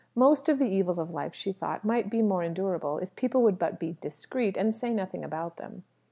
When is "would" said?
3.43-3.59